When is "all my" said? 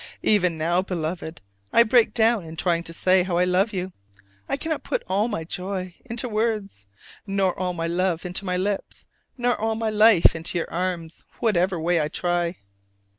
5.07-5.43, 7.59-7.85, 9.55-9.91